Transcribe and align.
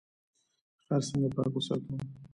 ښار 0.83 1.01
څنګه 1.09 1.29
پاک 1.35 1.53
وساتو؟ 1.55 1.91